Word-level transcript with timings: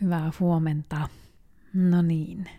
Hyvää 0.00 0.30
huomenta. 0.40 1.08
No 1.74 2.02
niin. 2.02 2.50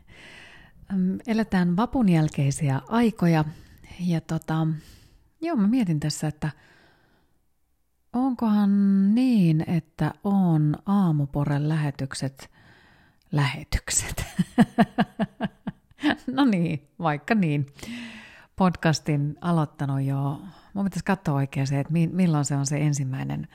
Eletään 1.28 1.78
vapun 1.78 2.10
jälkeisiä 2.10 2.82
aikoja 2.88 3.46
ja 4.00 4.22
tota, 4.22 4.68
joo 5.42 5.56
mä 5.56 5.68
mietin 5.68 6.00
tässä, 6.00 6.28
että 6.28 6.52
onkohan 8.14 8.70
niin, 9.16 9.64
että 9.68 10.14
on 10.24 10.76
aamuporen 10.86 11.70
lähetykset 11.70 12.52
lähetykset. 13.32 14.26
no 16.36 16.46
niin, 16.46 16.88
vaikka 17.00 17.36
niin. 17.36 17.66
Podcastin 18.56 19.38
aloittanut 19.42 20.02
jo, 20.02 20.42
mun 20.74 20.86
pitäisi 20.86 21.06
katsoa 21.06 21.36
oikein 21.36 21.68
se, 21.68 21.80
että 21.80 21.94
milloin 21.94 22.46
se 22.46 22.56
on 22.56 22.66
se 22.66 22.78
ensimmäinen 22.78 23.48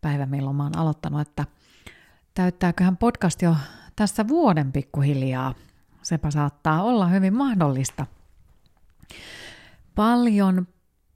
päivä, 0.00 0.26
milloin 0.26 0.56
mä 0.56 0.62
oon 0.62 0.78
aloittanut, 0.78 1.20
että– 1.20 1.46
Täyttääköhän 2.34 2.96
podcast 2.96 3.42
jo 3.42 3.56
tässä 3.96 4.28
vuoden 4.28 4.72
pikkuhiljaa? 4.72 5.54
Sepä 6.02 6.30
saattaa 6.30 6.82
olla 6.82 7.06
hyvin 7.06 7.34
mahdollista. 7.34 8.06
Paljon, 9.94 10.68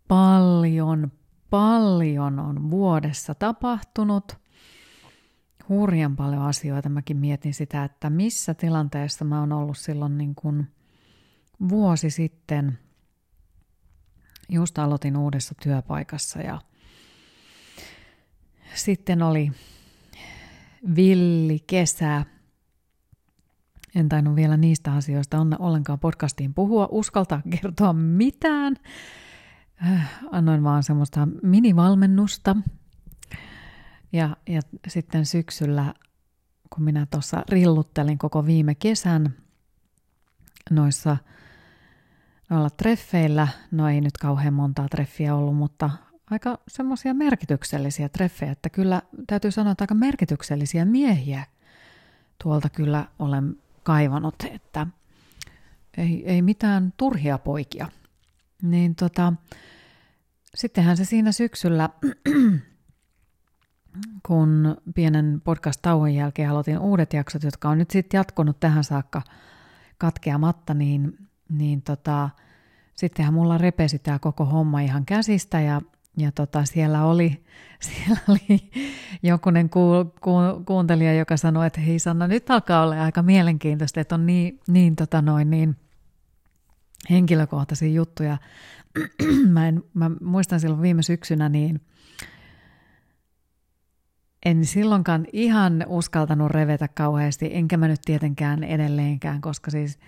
paljon, 0.09 1.13
paljon 1.51 2.39
on 2.39 2.71
vuodessa 2.71 3.35
tapahtunut. 3.35 4.39
Hurjan 5.69 6.17
paljon 6.17 6.43
asioita. 6.43 6.89
Mäkin 6.89 7.17
mietin 7.17 7.55
sitä, 7.55 7.85
että 7.85 8.11
missä 8.11 8.55
tilanteessa 8.55 9.25
mä 9.25 9.41
oon 9.41 9.53
ollut 9.53 9.79
silloin 9.79 10.19
niin 10.19 10.35
kuin 10.35 10.67
vuosi 11.69 12.11
sitten. 12.11 12.79
Just 14.49 14.79
aloitin 14.79 15.17
uudessa 15.17 15.55
työpaikassa 15.63 16.41
ja 16.41 16.61
sitten 18.75 19.23
oli 19.23 19.53
villi 20.97 21.59
kesä. 21.67 22.25
En 23.95 24.09
tainnut 24.09 24.37
vielä 24.37 24.57
niistä 24.57 24.93
asioista 24.93 25.47
ollenkaan 25.59 25.99
podcastiin 25.99 26.55
puhua, 26.55 26.89
uskaltaa 26.91 27.43
kertoa 27.51 27.93
mitään. 27.93 28.77
Äh, 29.87 30.19
annoin 30.33 30.63
vaan 30.63 30.83
semmoista 30.83 31.29
minivalmennusta. 31.43 32.57
Ja, 34.13 34.37
ja 34.49 34.61
sitten 34.89 35.27
syksyllä, 35.27 35.95
kun 36.75 36.85
minä 36.85 37.07
tuossa 37.11 37.43
rilluttelin 37.49 38.19
koko 38.19 38.47
viime 38.47 38.75
kesän 38.75 39.35
noissa 40.71 41.17
noilla 42.51 42.71
treffeillä, 42.71 43.49
no 43.71 43.89
ei 43.89 44.01
nyt 44.01 44.19
kauhean 44.19 44.55
montaa 44.55 44.89
treffiä 44.89 45.35
ollut, 45.35 45.57
mutta 45.57 45.91
aika 46.31 46.59
semmoisia 46.69 47.15
merkityksellisiä 47.15 48.09
treffejä, 48.09 48.53
että 48.53 48.71
kyllä 48.71 49.03
täytyy 49.27 49.51
sanoa, 49.51 49.73
että 49.73 49.83
aika 49.83 49.95
merkityksellisiä 49.95 50.85
miehiä 50.85 51.45
tuolta 52.43 52.69
kyllä 52.69 53.09
olen 53.19 53.57
kaivannut, 53.83 54.35
että 54.51 54.87
ei, 55.97 56.23
ei 56.27 56.43
mitään 56.43 56.93
turhia 56.97 57.39
poikia. 57.39 57.89
Niin 58.63 58.95
tota, 58.95 59.33
sittenhän 60.55 60.97
se 60.97 61.05
siinä 61.05 61.33
syksyllä, 61.33 61.91
kun 64.27 64.77
pienen 64.95 65.41
podcast-tauon 65.45 66.15
jälkeen 66.15 66.51
aloitin 66.51 66.79
uudet 66.79 67.13
jaksot, 67.13 67.43
jotka 67.43 67.69
on 67.69 67.79
nyt 67.79 67.91
sitten 67.91 68.19
jatkunut 68.19 68.61
tähän 68.61 68.85
saakka 68.85 69.23
katkeamatta, 69.99 70.75
niin, 70.75 71.29
niin 71.49 71.83
tota, 71.83 72.31
sittenhän 72.95 73.35
mulla 73.35 73.59
repesi 73.59 73.99
tämä 73.99 74.19
koko 74.19 74.45
homma 74.45 74.81
ihan 74.81 75.07
käsistä 75.07 75.61
ja 75.61 75.81
ja 76.17 76.33
tota, 76.33 76.65
siellä 76.65 77.05
oli, 77.05 77.45
siellä 77.87 78.21
oli 78.29 78.71
jokunen 79.23 79.71
ku, 79.71 79.81
ku, 80.21 80.31
kuuntelija, 80.67 81.15
joka 81.15 81.37
sanoi, 81.37 81.67
että 81.67 81.81
hei 81.81 81.99
Sanna, 81.99 82.27
nyt 82.27 82.51
alkaa 82.51 82.83
olla 82.83 83.03
aika 83.03 83.23
mielenkiintoista, 83.23 84.01
että 84.01 84.15
on 84.15 84.27
niin, 84.27 84.61
niin, 84.69 84.97
tota 84.97 85.23
noin, 85.23 85.51
niin 85.51 85.77
henkilökohtaisia 87.11 87.89
juttuja. 87.89 88.39
mä, 89.55 89.69
en, 89.69 89.83
mä 89.95 90.11
muistan 90.21 90.61
silloin 90.61 90.83
viime 90.83 91.03
syksynä, 91.03 91.49
niin 91.49 91.81
en 94.47 94.65
silloinkaan 94.65 95.27
ihan 95.33 95.85
uskaltanut 95.89 96.51
revetä 96.51 96.89
kauheasti, 96.89 97.51
enkä 97.53 97.77
mä 97.77 97.89
nyt 97.89 98.01
tietenkään 98.05 98.65
edelleenkään, 98.65 99.41
koska 99.41 99.71
siis– 99.71 99.99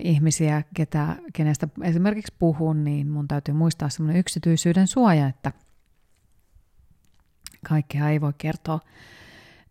ihmisiä, 0.00 0.62
ketä, 0.74 1.16
kenestä 1.32 1.68
esimerkiksi 1.82 2.34
puhun, 2.38 2.84
niin 2.84 3.10
mun 3.10 3.28
täytyy 3.28 3.54
muistaa 3.54 3.88
semmoinen 3.88 4.20
yksityisyyden 4.20 4.86
suoja, 4.86 5.26
että 5.26 5.52
kaikkea 7.68 8.08
ei 8.08 8.20
voi 8.20 8.32
kertoa. 8.38 8.80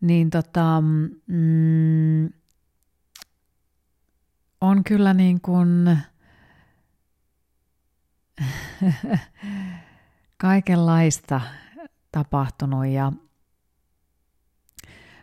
Niin 0.02 0.30
tota, 0.30 0.84
mm, 1.28 2.30
on 4.62 4.84
kyllä 4.84 5.14
niin 5.14 5.42
kuin 5.42 5.98
kaikenlaista 10.38 11.42
tapahtunut 12.12 12.88
ja 12.88 13.12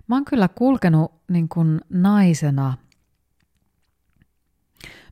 mä 0.07 0.17
oon 0.17 0.25
kyllä 0.25 0.49
kulkenut 0.49 1.13
niin 1.29 1.49
kuin 1.49 1.81
naisena– 1.89 2.77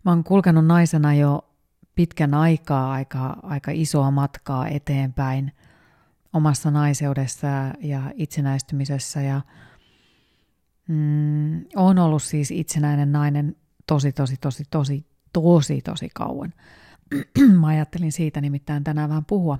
Mä 0.08 0.12
oon 0.12 0.24
kulkenut 0.24 0.66
naisena 0.66 1.14
jo 1.14 1.50
pitkän 1.94 2.34
aikaa, 2.34 2.92
aika, 2.92 3.36
aika 3.42 3.70
isoa 3.74 4.10
matkaa 4.10 4.69
eteenpäin 4.69 5.52
omassa 6.32 6.70
naiseudessa 6.70 7.46
ja 7.80 8.02
itsenäistymisessä 8.14 9.20
ja 9.20 9.41
mm, 10.88 11.64
on 11.76 11.98
ollut 11.98 12.22
siis 12.22 12.50
itsenäinen 12.50 13.12
nainen 13.12 13.56
tosi, 13.86 14.12
tosi, 14.12 14.36
tosi, 14.36 14.64
tosi, 14.70 15.06
tosi, 15.32 15.80
tosi 15.80 16.08
kauan. 16.14 16.54
Mä 17.60 17.66
ajattelin 17.66 18.12
siitä 18.12 18.41
nimittäin 18.41 18.84
tänään 18.84 19.08
vähän 19.08 19.24
puhua. 19.24 19.58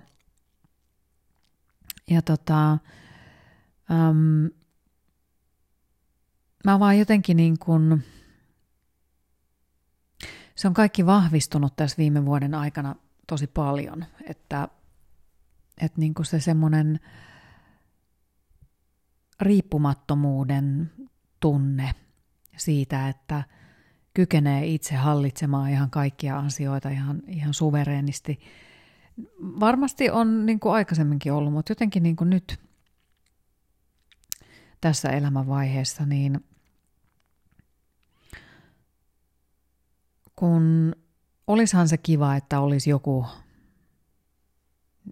Ja 2.11 2.23
tota, 2.23 2.73
äm, 3.91 4.51
mä 6.65 6.79
vaan 6.79 6.99
jotenkin 6.99 7.37
niin 7.37 7.59
kuin, 7.59 8.05
se 10.59 10.69
on 10.69 10.75
kaikki 10.75 11.07
vahvistunut 11.07 11.77
tässä 11.77 11.97
viime 11.99 12.27
vuoden 12.27 12.55
aikana 12.55 12.95
tosi 13.27 13.47
paljon, 13.47 14.05
että, 14.25 14.69
että 15.81 16.01
niin 16.01 16.15
kuin 16.15 16.27
se 16.27 16.41
semmoinen 16.41 17.01
riippumattomuuden 19.41 20.93
tunne 21.41 21.91
siitä, 22.57 23.09
että 23.09 23.45
kykenee 24.15 24.67
itse 24.67 24.95
hallitsemaan 24.95 25.71
ihan 25.71 25.91
kaikkia 25.91 26.39
asioita 26.39 26.89
ihan, 26.89 27.23
ihan 27.27 27.55
suvereenisti. 27.55 28.41
Varmasti 29.41 30.11
on 30.11 30.47
niin 30.47 30.61
kuin 30.61 30.75
aikaisemminkin 30.75 31.33
ollut, 31.33 31.53
mutta 31.53 31.71
jotenkin 31.71 32.03
niin 32.03 32.17
kuin 32.17 32.31
nyt 32.31 32.61
tässä 34.81 35.11
elämänvaiheessa, 35.11 36.07
niin 36.07 36.45
kun 40.39 40.97
olisihan 41.47 41.89
se 41.89 41.97
kiva, 41.97 42.37
että 42.37 42.61
olisi 42.61 42.91
joku 42.91 43.27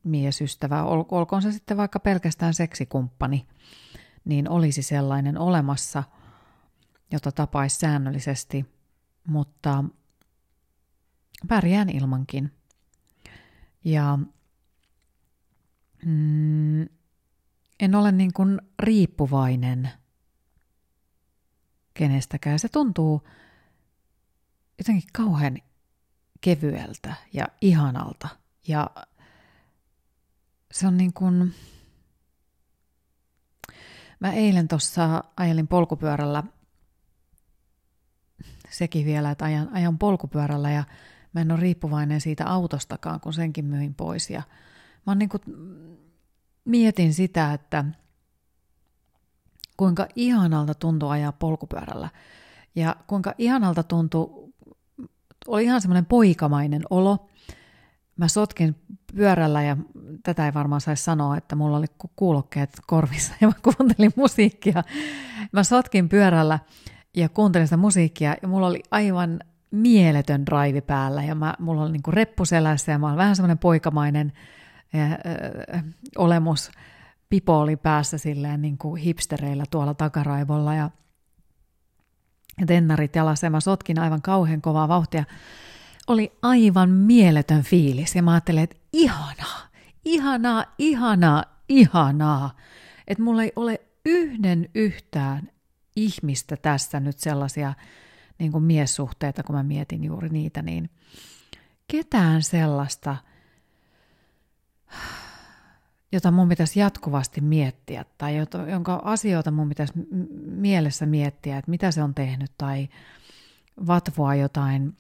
miesystävä, 0.05 0.85
ol, 0.85 1.05
olkoon 1.11 1.43
se 1.43 1.53
sitten 1.53 1.77
vaikka 1.77 2.01
pelkästään 2.01 2.55
seksikumppani, 2.55 3.47
niin 4.25 4.49
olisi 4.49 4.83
sellainen 4.83 5.39
olemassa, 5.39 6.03
jota 7.13 7.33
tapaisi 7.33 7.79
säännöllisesti, 7.79 8.67
mutta 9.27 9.85
pärjään 11.49 11.91
ilmankin. 11.91 12.53
Ja 13.85 14.19
mm, 16.05 16.83
en 17.81 17.95
ole 17.95 18.13
niin 18.13 18.33
kuin 18.33 18.61
riippuvainen 18.79 19.91
kenestäkään. 21.95 22.59
Se 22.59 22.69
tuntuu 22.69 23.23
jotenkin 24.79 25.09
kauhean 25.13 25.59
kevyeltä 26.41 27.15
ja 27.33 27.47
ihanalta. 27.61 28.29
Ja 28.69 28.91
se 30.73 30.87
on 30.87 30.97
niin 30.97 31.13
kuin... 31.13 31.55
Mä 34.21 34.33
eilen 34.33 34.69
tuossa 34.69 35.25
ajelin 35.37 35.69
polkupyörällä, 35.69 36.43
sekin 38.71 39.07
vielä, 39.07 39.31
että 39.31 39.45
ajan, 39.45 39.69
ajan 39.73 39.99
polkupyörällä 39.99 40.71
ja 40.71 40.85
mä 41.33 41.41
en 41.41 41.53
ole 41.53 41.61
riippuvainen 41.61 42.21
siitä 42.21 42.47
autostakaan, 42.47 43.21
kun 43.21 43.33
senkin 43.33 43.65
myin 43.65 43.95
pois. 43.95 44.31
Ja 44.31 44.43
mä 45.07 45.15
niin 45.15 45.29
kuin, 45.29 45.43
mietin 46.65 47.15
sitä, 47.15 47.53
että 47.53 47.85
kuinka 49.77 50.07
ihanalta 50.15 50.75
tuntuu 50.75 51.09
ajaa 51.09 51.33
polkupyörällä 51.33 52.09
ja 52.75 52.97
kuinka 53.07 53.35
ihanalta 53.39 53.83
tuntuu 53.83 54.46
oli 55.47 55.65
ihan 55.65 55.81
semmoinen 55.81 56.07
poikamainen 56.07 56.83
olo. 56.91 57.29
Mä 58.17 58.29
sotkin 58.29 58.77
pyörällä 59.15 59.63
ja 59.63 59.77
tätä 60.23 60.47
ei 60.47 60.55
varmaan 60.55 60.81
saisi 60.81 61.05
sanoa, 61.05 61.37
että 61.37 61.57
mulla 61.57 61.77
oli 61.77 61.87
kuulokkeet 62.17 62.71
korvissa 62.87 63.35
ja 63.41 63.49
mä 63.49 63.55
kuuntelin 63.63 64.13
musiikkia. 64.17 64.83
mä 65.53 65.65
sotkin 65.65 66.09
pyörällä 66.09 66.59
ja 67.17 67.29
kuuntelin 67.29 67.67
sitä 67.67 67.77
musiikkia 67.77 68.37
ja 68.43 68.49
mulla 68.49 68.67
oli 68.67 68.83
aivan 68.91 69.41
mieletön 69.71 70.47
drive 70.47 70.81
päällä 70.81 71.23
ja 71.23 71.35
mä, 71.35 71.55
mulla 71.59 71.83
oli 71.83 71.93
niinku 71.93 72.11
reppu 72.11 72.45
selässä 72.45 72.93
ja 72.93 72.99
mä 72.99 73.07
olin 73.07 73.17
vähän 73.17 73.37
semmoinen 73.37 73.59
poikamainen 73.59 74.33
äh, 74.95 75.13
äh, 75.13 75.85
olemus. 76.19 76.71
Pipo 77.29 77.61
oli 77.61 77.77
päässä 77.77 78.19
silleen 78.19 78.63
niin 78.63 78.79
kuin 78.79 79.03
hipstereillä 79.03 79.65
tuolla 79.71 79.95
takaraivolla 79.95 80.75
ja, 80.75 80.81
ja 80.81 80.91
tennarit 82.67 83.17
jalassa 83.17 83.47
ja 83.47 83.51
mä 83.51 83.61
sotkin 83.61 83.99
aivan 83.99 84.23
kauhean 84.23 84.63
kovaa 84.63 84.89
vauhtia. 84.89 85.25
Oli 86.07 86.33
aivan 86.43 86.91
mieletön 86.91 87.63
fiilis 87.63 88.15
ja 88.15 88.23
mä 88.23 88.33
ajattelin, 88.33 88.63
että 88.63 88.77
ihanaa, 88.93 89.69
ihanaa, 90.05 90.65
ihanaa, 90.79 91.45
ihanaa. 91.69 92.57
Että 93.09 93.23
mulla 93.25 93.43
ei 93.43 93.53
ole 93.57 93.81
yhden 94.05 94.69
yhtään 94.75 95.51
ihmistä 95.97 96.57
tässä 96.57 97.01
nyt 97.01 97.19
sellaisia 97.19 97.75
niin 98.39 98.53
kuin 98.53 98.65
miessuhteita, 98.65 99.43
kun 99.43 99.55
mä 99.55 99.63
mietin 99.63 100.05
juuri 100.05 100.29
niitä, 100.29 100.63
niin 100.63 100.91
ketään 101.89 102.43
sellaista, 102.43 103.17
jota 106.13 106.31
mun 106.31 106.49
pitäisi 106.49 106.81
jatkuvasti 106.81 107.41
miettiä 107.41 108.05
tai 108.19 108.37
jonka 108.71 109.01
asioita 109.05 109.51
mun 109.51 109.69
pitäisi 109.69 109.93
mielessä 110.47 111.07
miettiä, 111.07 111.59
että 111.59 111.71
mitä 111.71 111.91
se 111.91 112.03
on 112.03 112.15
tehnyt 112.15 112.51
tai 112.59 112.89
vatvoa 113.87 114.35
jotain 114.35 114.97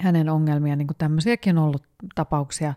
hänen 0.00 0.28
ongelmia, 0.28 0.76
niin 0.76 0.86
kuin 0.86 0.96
tämmöisiäkin 0.98 1.58
on 1.58 1.64
ollut 1.64 1.86
tapauksia 2.14 2.74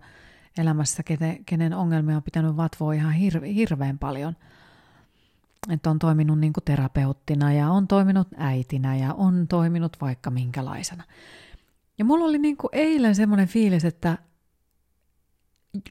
elämässä, 0.58 1.04
kenen, 1.46 1.74
ongelmia 1.74 2.16
on 2.16 2.24
pitänyt 2.24 2.58
vatvoa 2.58 2.94
ihan 2.94 3.14
hirve, 3.14 3.54
hirveän 3.54 4.00
paljon– 4.00 4.36
että 5.70 5.90
on 5.90 6.00
toiminut 6.00 6.40
niin 6.40 6.54
kuin 6.54 6.64
terapeuttina 6.64 7.54
ja 7.54 7.70
on 7.70 7.88
toiminut 7.88 8.28
äitinä 8.38 8.96
ja 8.96 9.14
on 9.14 9.48
toiminut 9.48 9.98
vaikka 10.02 10.30
minkälaisena. 10.30 11.04
Ja 11.98 12.06
mulla 12.06 12.26
oli 12.26 12.38
niin 12.38 12.58
kuin 12.58 12.70
eilen 12.72 13.16
semmoinen 13.16 13.48
fiilis, 13.48 13.86
että 13.86 14.18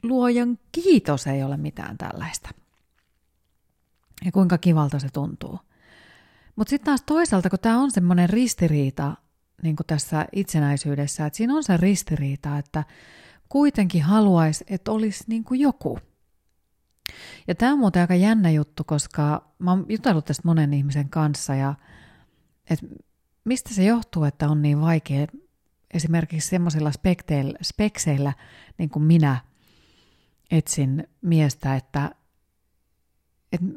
luojan 0.03 0.59
kiitos 0.71 1.27
ei 1.27 1.43
ole 1.43 1.57
mitään 1.57 1.97
tällaista. 1.97 2.49
Ja 4.25 4.31
kuinka 4.31 4.57
kivalta 4.57 4.99
se 4.99 5.07
tuntuu. 5.13 5.59
Mutta 6.55 6.69
sitten 6.69 6.85
taas 6.85 7.03
toisaalta, 7.05 7.49
kun 7.49 7.59
tämä 7.59 7.79
on 7.79 7.91
semmoinen 7.91 8.29
ristiriita 8.29 9.15
niin 9.61 9.75
tässä 9.87 10.25
itsenäisyydessä, 10.31 11.25
että 11.25 11.37
siinä 11.37 11.55
on 11.55 11.63
se 11.63 11.77
ristiriita, 11.77 12.57
että 12.57 12.83
kuitenkin 13.49 14.03
haluaisi, 14.03 14.65
että 14.67 14.91
olisi 14.91 15.23
niin 15.27 15.43
joku– 15.51 15.99
ja 17.47 17.55
tämä 17.55 17.73
on 17.73 17.79
muuten 17.79 18.01
aika 18.01 18.15
jännä 18.15 18.51
juttu, 18.51 18.83
koska 18.83 19.51
mä 19.59 19.71
oon 19.71 19.85
jutellut 19.89 20.25
tästä 20.25 20.41
monen 20.45 20.73
ihmisen 20.73 21.09
kanssa 21.09 21.55
ja 21.55 21.75
että 22.69 22.85
mistä 23.43 23.73
se 23.73 23.83
johtuu, 23.83 24.23
että 24.23 24.49
on 24.49 24.61
niin 24.61 24.81
vaikea 24.81 25.27
esimerkiksi 25.93 26.49
semmoisilla 26.49 26.91
spekseillä, 27.61 28.33
niin 28.77 28.89
kuin 28.89 29.03
minä 29.03 29.37
etsin 30.51 31.07
miestä, 31.21 31.75
että, 31.75 32.15
että 33.51 33.67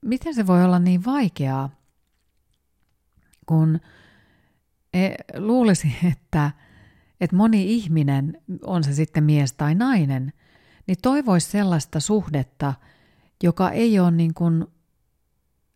miten 0.00 0.34
se 0.34 0.46
voi 0.46 0.64
olla 0.64 0.78
niin 0.78 1.04
vaikeaa, 1.04 1.70
kun 3.46 3.80
e, 4.94 5.08
luulisi, 5.36 5.96
että, 6.12 6.50
että 7.20 7.36
moni 7.36 7.74
ihminen, 7.74 8.42
on 8.64 8.84
se 8.84 8.94
sitten 8.94 9.24
mies 9.24 9.52
tai 9.52 9.74
nainen, 9.74 10.32
niin 10.86 10.96
toivoisi 11.02 11.50
sellaista 11.50 12.00
suhdetta, 12.00 12.74
joka 13.42 13.70
ei 13.70 13.98
ole 13.98 14.10
niin 14.10 14.34
kuin 14.34 14.66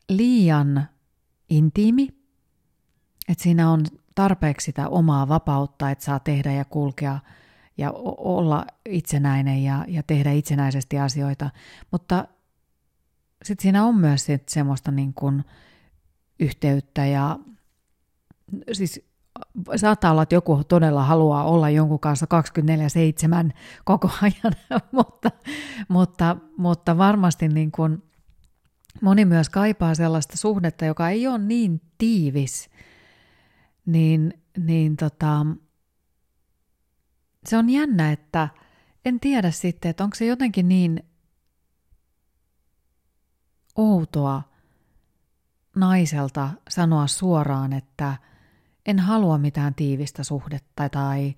liian 0.08 0.88
intiimi, 1.50 2.08
että 3.28 3.42
siinä 3.42 3.70
on 3.70 3.84
tarpeeksi 4.14 4.64
sitä 4.64 4.88
omaa 4.88 5.28
vapautta, 5.28 5.90
että 5.90 6.04
saa 6.04 6.20
tehdä 6.20 6.52
ja 6.52 6.64
kulkea 6.64 7.18
ja 7.78 7.90
olla 8.18 8.66
itsenäinen 8.88 9.64
ja, 9.64 9.84
ja 9.88 10.02
tehdä 10.02 10.32
itsenäisesti 10.32 10.98
asioita, 10.98 11.50
mutta 11.90 12.28
sitten 13.44 13.62
siinä 13.62 13.84
on 13.84 13.94
myös 13.98 14.24
sit 14.24 14.48
semmoista 14.48 14.90
niin 14.90 15.14
kuin 15.14 15.44
yhteyttä 16.40 17.06
ja 17.06 17.38
siis 18.72 19.06
saattaa 19.76 20.10
olla, 20.10 20.22
että 20.22 20.34
joku 20.34 20.64
todella 20.68 21.04
haluaa 21.04 21.44
olla 21.44 21.70
jonkun 21.70 22.00
kanssa 22.00 22.26
24-7 23.48 23.52
koko 23.84 24.10
ajan, 24.22 24.82
mutta, 24.92 25.30
mutta, 25.88 26.36
mutta 26.56 26.98
varmasti 26.98 27.48
niin 27.48 27.72
kuin 27.72 28.02
moni 29.02 29.24
myös 29.24 29.48
kaipaa 29.48 29.94
sellaista 29.94 30.36
suhdetta, 30.36 30.84
joka 30.84 31.08
ei 31.08 31.26
ole 31.26 31.38
niin 31.38 31.80
tiivis, 31.98 32.70
niin, 33.86 34.42
niin 34.58 34.96
tota, 34.96 35.46
se 37.46 37.56
on 37.56 37.70
jännä, 37.70 38.12
että 38.12 38.48
en 39.04 39.20
tiedä 39.20 39.50
sitten, 39.50 39.90
että 39.90 40.04
onko 40.04 40.16
se 40.16 40.26
jotenkin 40.26 40.68
niin 40.68 41.02
outoa 43.76 44.42
naiselta 45.76 46.50
sanoa 46.68 47.06
suoraan, 47.06 47.72
että– 47.72 48.16
en 48.86 48.98
halua 48.98 49.38
mitään 49.38 49.74
tiivistä 49.74 50.24
suhdetta 50.24 50.88
tai 50.88 51.34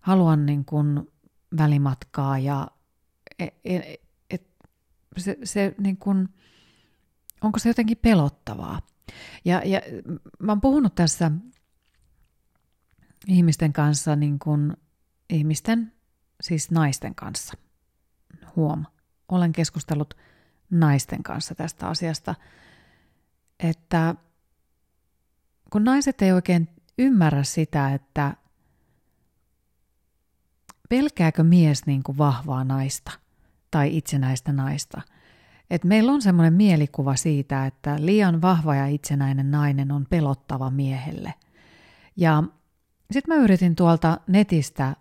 haluan 0.00 0.46
niin 0.46 0.64
kuin 0.64 1.08
välimatkaa 1.58 2.38
ja 2.38 2.68
et, 3.38 3.54
et, 3.64 4.00
et, 4.30 4.42
se, 5.16 5.38
se 5.44 5.74
niin 5.78 5.96
kuin, 5.96 6.28
onko 7.40 7.58
se 7.58 7.68
jotenkin 7.68 7.96
pelottavaa. 8.02 8.80
Ja, 9.44 9.62
ja 9.64 9.80
mä 10.38 10.52
oon 10.52 10.60
puhunut 10.60 10.94
tässä 10.94 11.30
ihmisten 13.26 13.72
kanssa, 13.72 14.16
niin 14.16 14.38
kuin, 14.38 14.76
ihmisten, 15.30 15.92
siis 16.40 16.70
naisten 16.70 17.14
kanssa. 17.14 17.54
Huom, 18.56 18.84
olen 19.28 19.52
keskustellut 19.52 20.14
naisten 20.70 21.22
kanssa 21.22 21.54
tästä 21.54 21.88
asiasta, 21.88 22.34
että 23.60 24.14
kun 25.70 25.84
naiset 25.84 26.22
ei 26.22 26.32
oikein 26.32 26.68
ymmärrä 26.98 27.42
sitä, 27.42 27.94
että 27.94 28.34
pelkääkö 30.88 31.42
mies 31.42 31.86
niin 31.86 32.02
kuin 32.02 32.18
vahvaa 32.18 32.64
naista 32.64 33.10
tai 33.70 33.96
itsenäistä 33.96 34.52
naista. 34.52 35.00
Et 35.70 35.84
meillä 35.84 36.12
on 36.12 36.22
semmoinen 36.22 36.52
mielikuva 36.52 37.16
siitä, 37.16 37.66
että 37.66 37.96
liian 37.98 38.42
vahva 38.42 38.74
ja 38.74 38.86
itsenäinen 38.86 39.50
nainen 39.50 39.92
on 39.92 40.06
pelottava 40.10 40.70
miehelle. 40.70 41.34
Ja 42.16 42.42
sitten 43.10 43.36
mä 43.36 43.42
yritin 43.42 43.76
tuolta 43.76 44.20
netistä 44.26 44.96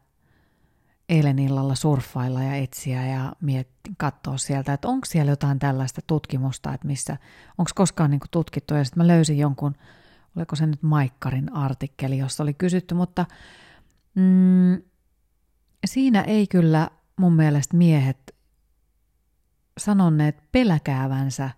eilen 1.09 1.39
illalla 1.39 1.75
surffailla 1.75 2.43
ja 2.43 2.55
etsiä 2.55 3.07
ja 3.07 3.33
miettiä, 3.41 3.93
katsoa 3.97 4.37
sieltä, 4.37 4.73
että 4.73 4.87
onko 4.87 5.05
siellä 5.05 5.31
jotain 5.31 5.59
tällaista 5.59 6.01
tutkimusta, 6.07 6.73
että 6.73 6.87
missä, 6.87 7.17
onko 7.57 7.71
koskaan 7.75 8.11
niin 8.11 8.21
tutkittu. 8.31 8.73
Ja 8.73 8.83
sitten 8.83 9.03
mä 9.03 9.07
löysin 9.07 9.37
jonkun 9.37 9.75
oliko 10.35 10.55
se 10.55 10.67
nyt 10.67 10.83
Maikkarin 10.83 11.53
artikkeli, 11.53 12.17
jossa 12.17 12.43
oli 12.43 12.53
kysytty, 12.53 12.95
mutta 12.95 13.25
mm, 14.15 14.81
siinä 15.85 16.21
ei 16.21 16.47
kyllä 16.47 16.89
mun 17.15 17.33
mielestä 17.33 17.77
miehet 17.77 18.35
sanoneet 19.77 20.51
peläkäävänsä 20.51 21.49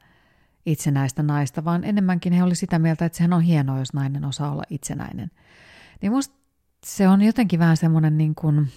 itsenäistä 0.65 1.24
naista, 1.24 1.65
vaan 1.65 1.84
enemmänkin 1.84 2.34
he 2.34 2.43
oli 2.43 2.55
sitä 2.55 2.79
mieltä, 2.79 3.05
että 3.05 3.17
sehän 3.17 3.34
on 3.34 3.41
hienoa, 3.41 3.79
jos 3.79 3.93
nainen 3.93 4.25
osaa 4.25 4.51
olla 4.51 4.63
itsenäinen. 4.70 5.31
Niin 6.01 6.12
musta 6.12 6.36
se 6.86 7.08
on 7.08 7.22
jotenkin 7.22 7.60
vähän 7.60 7.77
semmoinen 7.77 8.17
niin 8.17 8.36
kuin, 8.36 8.67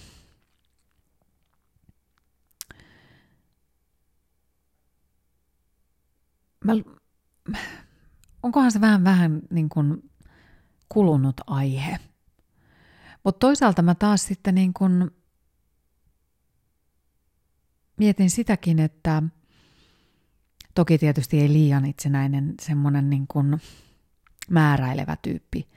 mä, 6.64 6.72
onkohan 8.42 8.72
se 8.72 8.80
vähän 8.80 9.04
vähän 9.04 9.42
niin 9.50 9.68
kuin 9.68 10.10
kulunut 10.88 11.40
aihe. 11.46 11.98
Mutta 13.24 13.38
toisaalta 13.38 13.82
mä 13.82 13.94
taas 13.94 14.26
sitten 14.26 14.54
niin 14.54 14.74
kuin 14.74 15.10
mietin 17.96 18.30
sitäkin, 18.30 18.78
että 18.78 19.22
toki 20.74 20.98
tietysti 20.98 21.40
ei 21.40 21.48
liian 21.48 21.84
itsenäinen 21.84 22.54
semmoinen 22.62 23.10
niin 23.10 23.26
kuin 23.26 23.60
määräilevä 24.50 25.16
tyyppi, 25.22 25.68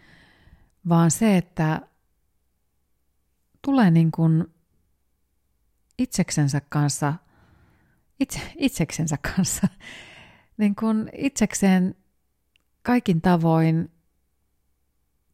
vaan 0.90 1.12
se, 1.12 1.38
että 1.38 1.82
tulee 3.62 3.92
niin 3.92 4.12
kuin 4.12 4.46
itseksensä 5.98 6.62
kanssa, 6.70 7.14
itse, 8.20 8.54
itseksensä 8.58 9.18
kanssa, 9.18 9.68
niin 10.58 10.76
kuin 10.76 11.10
itsekseen 11.14 11.96
kaikin 12.82 13.22
tavoin 13.22 13.92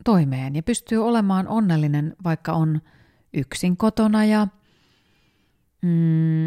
toimeen 0.06 0.56
ja 0.56 0.63
pystyy 0.63 0.98
olemaan 1.06 1.48
onnellinen, 1.48 2.15
vaikka 2.24 2.53
on 2.53 2.82
yksin 3.34 3.77
kotona 3.77 4.25
ja 4.25 4.48
mm, 5.82 6.46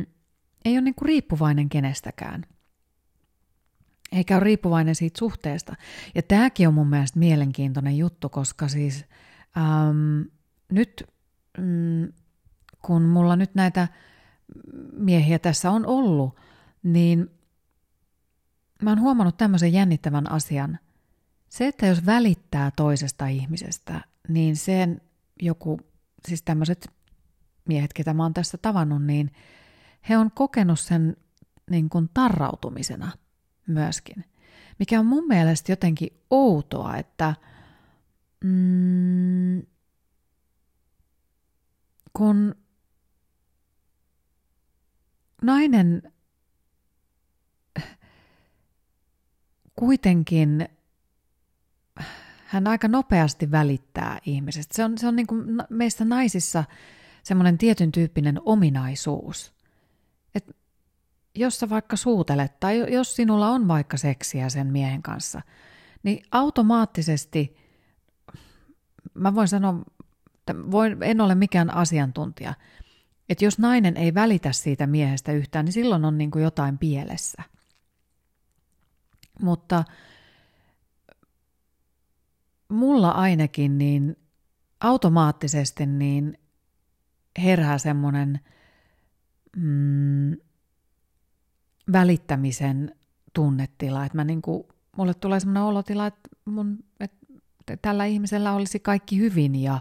ei 0.65 0.73
ole 0.73 0.81
niin 0.81 0.95
kuin 0.95 1.07
riippuvainen 1.07 1.69
kenestäkään. 1.69 2.47
eikä 4.13 4.37
ole 4.37 4.45
riippuvainen 4.45 4.95
siitä 4.95 5.19
suhteesta. 5.19 5.77
Ja 6.15 6.23
tämäkin 6.23 6.69
on 6.69 6.75
mun 6.75 6.89
mielestä 6.91 7.19
mielenkiintoinen 7.19 7.99
juttu, 7.99 8.29
koska 8.29 8.69
siis 8.69 9.05
äm, 9.57 10.25
nyt 10.73 11.05
mm, 11.59 12.13
kun 12.83 13.03
mulla 13.03 13.37
nyt 13.37 13.55
näitä 13.55 13.89
miehiä 14.93 15.39
tässä 15.39 15.71
on 15.71 15.87
ollut, 15.87 16.37
niin 16.83 17.31
mä 18.83 18.91
oon 18.91 19.01
huomannut 19.01 19.37
tämmöisen 19.37 19.73
jännittävän 19.73 20.31
asian. 20.31 20.79
Se, 21.49 21.67
että 21.67 21.87
jos 21.87 22.07
välittää 22.07 22.71
toisesta 22.77 23.27
ihmisestä, 23.27 24.01
niin 24.29 24.57
sen 24.57 25.01
joku, 25.43 25.81
siis 26.29 26.43
tämmöiset 26.43 26.89
miehet, 27.69 27.93
ketä 27.93 28.15
mä 28.15 28.23
oon 28.23 28.35
tässä 28.35 28.59
tavannut, 28.59 29.05
niin 29.05 29.31
he 30.09 30.19
on 30.19 30.31
kokenut 30.31 30.81
sen 30.81 31.17
niin 31.71 31.89
kuin 31.89 32.11
tarrautumisena 32.15 33.13
myöskin. 33.67 34.25
Mikä 34.79 35.01
on 35.01 35.07
mun 35.07 35.27
mielestä 35.27 35.73
jotenkin 35.73 36.09
outoa, 36.31 36.97
että 36.97 37.35
mm, 38.45 39.63
kun 42.13 42.55
nainen 45.43 46.13
kuitenkin 49.77 50.69
hän 52.47 52.67
aika 52.67 52.89
nopeasti 52.89 53.51
välittää 53.51 54.19
ihmisestä. 54.27 54.75
Se 54.75 54.85
on, 54.85 54.99
se 54.99 55.09
on 55.09 55.17
niin 55.17 55.27
kuin 55.27 55.45
meistä 55.71 56.05
naisissa 56.05 56.65
semmoinen 57.23 57.59
tietyn 57.59 57.93
tyyppinen 57.93 58.41
ominaisuus. 58.45 59.53
että 60.35 60.53
jos 61.35 61.59
sä 61.59 61.69
vaikka 61.69 61.97
suutelet 61.97 62.61
tai 62.61 62.93
jos 62.93 63.17
sinulla 63.17 63.49
on 63.49 63.69
vaikka 63.69 63.97
seksiä 63.97 64.49
sen 64.49 64.67
miehen 64.67 65.03
kanssa, 65.03 65.43
niin 66.03 66.23
automaattisesti, 66.31 67.57
mä 69.15 69.35
voin 69.35 69.49
sanoa, 69.49 69.83
voin, 70.71 71.03
en 71.03 71.21
ole 71.21 71.35
mikään 71.35 71.75
asiantuntija, 71.75 72.55
että 73.29 73.45
jos 73.45 73.59
nainen 73.59 73.97
ei 73.97 74.15
välitä 74.15 74.53
siitä 74.53 74.87
miehestä 74.87 75.33
yhtään, 75.33 75.65
niin 75.65 75.73
silloin 75.73 76.05
on 76.05 76.19
niin 76.19 76.31
kuin 76.31 76.43
jotain 76.43 76.79
pielessä. 76.79 77.43
Mutta 79.43 79.85
mulla 82.69 83.11
ainakin 83.11 83.79
niin 83.79 84.17
automaattisesti 84.81 85.87
niin 85.87 86.39
herää 87.39 87.79
semmoinen 87.79 88.41
mm, 89.57 90.37
välittämisen 91.93 92.95
tunnetila, 93.33 94.05
että 94.05 94.19
mä 94.19 94.25
niin 94.25 94.43
kuin, 94.43 94.65
mulle 94.97 95.15
tulee 95.15 95.41
semmoinen 95.41 95.63
olotila, 95.63 96.07
että, 96.07 96.29
mun, 96.45 96.79
että 97.01 97.17
tällä 97.83 98.05
ihmisellä 98.05 98.53
olisi 98.53 98.81
kaikki 98.81 99.19
hyvin 99.19 99.55
ja, 99.55 99.81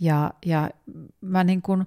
ja, 0.00 0.34
ja 0.46 0.70
mä 1.20 1.44
niin 1.44 1.62
kuin, 1.62 1.86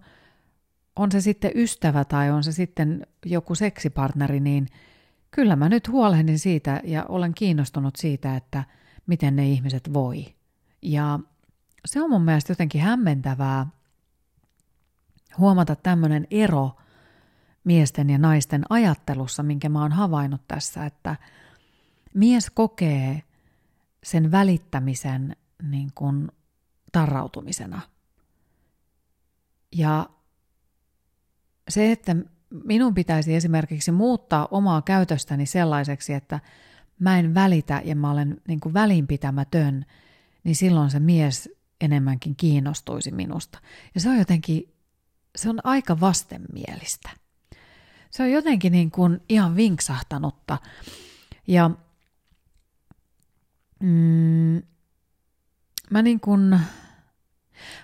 on 0.96 1.12
se 1.12 1.22
sitten 1.22 1.52
ystävä 1.56 2.06
tai 2.06 2.32
on 2.32 2.44
se 2.44 2.52
sitten 2.52 3.08
joku 3.26 3.56
seksipartneri, 3.56 4.40
niin 4.40 4.68
kyllä 5.36 5.56
mä 5.56 5.70
nyt 5.70 5.88
huolehdin 5.88 6.40
siitä 6.40 6.82
ja 6.84 7.06
olen 7.10 7.34
kiinnostunut 7.34 7.96
siitä, 7.96 8.36
että 8.36 8.64
miten 9.08 9.36
ne 9.36 9.50
ihmiset 9.50 9.94
voi. 9.94 10.36
Ja 10.82 11.20
se 11.86 12.02
on 12.02 12.10
mun 12.10 12.22
mielestä 12.22 12.52
jotenkin 12.52 12.82
hämmentävää 12.82 13.68
huomata 15.38 15.76
tämmöinen 15.76 16.28
ero 16.32 16.72
miesten 17.64 18.10
ja 18.10 18.18
naisten 18.18 18.64
ajattelussa, 18.70 19.44
minkä 19.44 19.70
mä 19.70 19.82
oon 19.82 19.92
havainnut 19.92 20.42
tässä, 20.48 20.86
että 20.86 21.16
mies 22.14 22.50
kokee 22.50 23.24
sen 24.04 24.32
välittämisen 24.32 25.36
niin 25.64 25.92
kuin 25.96 26.32
tarrautumisena. 26.92 27.82
Ja 29.76 30.10
se, 31.70 31.92
että 31.92 32.16
minun 32.64 32.94
pitäisi 32.94 33.36
esimerkiksi 33.36 33.92
muuttaa 33.92 34.48
omaa 34.52 34.82
käytöstäni 34.82 35.46
sellaiseksi, 35.46 36.14
että 36.14 36.40
mä 37.00 37.20
en 37.20 37.34
välitä 37.34 37.82
ja 37.86 37.96
mä 37.96 38.12
olen 38.12 38.42
niin 38.48 38.60
kuin 38.60 38.74
välinpitämätön, 38.74 39.86
niin 40.44 40.56
silloin 40.56 40.92
se 40.92 41.00
mies 41.00 41.50
enemmänkin 41.82 42.36
kiinnostuisi 42.36 43.12
minusta. 43.12 43.60
Ja 43.96 44.02
se 44.02 44.10
on 44.10 44.18
jotenkin, 44.18 44.74
se 45.36 45.50
on 45.50 45.60
aika 45.64 46.00
vastenmielistä. 46.00 47.10
Se 48.10 48.24
on 48.24 48.32
jotenkin 48.32 48.72
niin 48.72 48.92
kuin 48.92 49.22
ihan 49.30 49.56
vinksahtanutta. 49.56 50.58
Ja 51.48 51.72
mm, 53.80 54.62
mä 55.90 56.02
niin 56.02 56.20
kuin, 56.20 56.60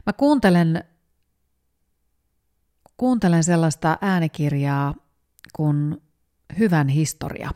mä 0.05 0.13
kuuntelen, 0.17 0.83
kuuntelen 2.99 3.43
sellaista 3.43 3.97
äänikirjaa 4.01 4.95
kuin 5.55 5.97
Hyvän 6.59 6.87
historia. 6.87 7.51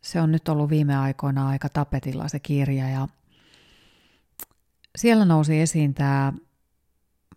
Se 0.00 0.20
on 0.20 0.32
nyt 0.32 0.48
ollut 0.48 0.70
viime 0.70 0.96
aikoina 0.96 1.48
aika 1.48 1.68
tapetilla 1.68 2.28
se 2.28 2.38
kirja 2.38 2.88
ja 2.88 3.08
siellä 4.96 5.24
nousi 5.24 5.60
esiin 5.60 5.94
tämä 5.94 6.32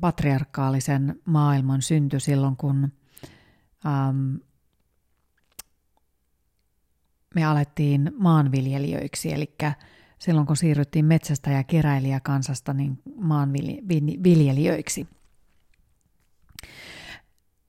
patriarkaalisen 0.02 1.22
maailman 1.25 1.82
synty 1.82 2.20
silloin, 2.20 2.58
kun 2.58 2.92
ähm, 3.86 4.36
me 7.36 7.46
alettiin 7.46 8.12
maanviljelijöiksi, 8.18 9.34
eli 9.34 9.56
silloin 10.20 10.48
kun 10.48 10.58
siirryttiin 10.58 11.06
metsästä 11.06 11.52
ja 11.52 11.64
keräilijä 11.64 12.20
kansasta 12.20 12.74
niin 12.74 13.02
maanviljelijöiksi 13.16 15.08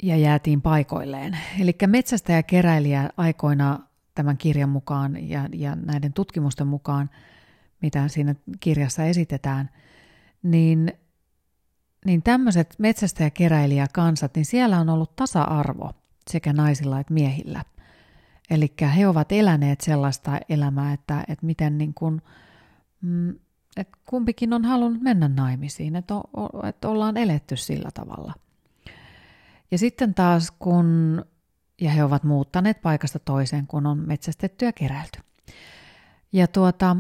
ja 0.03 0.17
jäätiin 0.17 0.63
paikoilleen. 0.63 1.39
Eli 1.61 1.77
metsästä 1.87 2.33
ja 2.33 2.43
keräilijä 2.43 3.11
aikoina 3.17 3.79
tämän 4.15 4.37
kirjan 4.37 4.69
mukaan 4.69 5.29
ja, 5.29 5.49
ja 5.53 5.77
näiden 5.77 6.13
tutkimusten 6.13 6.67
mukaan, 6.67 7.11
mitä 7.83 8.09
siinä 8.09 8.35
kirjassa 8.61 9.05
esitetään, 9.05 9.71
niin, 10.43 10.93
niin 12.05 12.23
tämmöiset 12.23 12.75
metsästä 12.79 13.25
ja 13.25 13.31
keräilijä 13.31 13.87
kansat, 13.93 14.35
niin 14.35 14.45
siellä 14.45 14.81
on 14.81 14.89
ollut 14.89 15.17
tasa-arvo 15.17 15.91
sekä 16.31 16.53
naisilla 16.53 17.01
että 17.01 17.15
miehillä. 17.15 17.65
Eli 18.51 18.75
he 18.97 19.09
ovat 19.09 19.33
eläneet 19.33 19.81
sellaista 19.81 20.41
elämää, 20.49 20.93
että, 20.93 21.25
että 21.29 21.47
miten 21.47 21.79
niin 21.79 21.95
kuin, 21.95 22.23
mm, 23.01 23.31
että 23.77 23.99
kumpikin 24.07 24.53
on 24.53 24.65
halunnut 24.65 25.03
mennä 25.03 25.29
naimisiin, 25.29 25.97
että, 25.97 26.15
että 26.69 26.89
ollaan 26.89 27.17
eletty 27.17 27.57
sillä 27.57 27.89
tavalla. 27.95 28.35
Ja 29.71 29.79
sitten 29.79 30.15
taas 30.15 30.51
kun, 30.51 31.25
ja 31.81 31.91
he 31.91 32.05
ovat 32.05 32.25
muuttaneet 32.25 32.83
paikasta 32.83 33.19
toiseen, 33.19 33.67
kun 33.67 33.87
on 33.87 33.99
metsästetty 34.07 34.65
ja 34.65 34.73
keräilty. 34.73 35.21
Ja 36.33 36.47
tuota, 36.47 36.97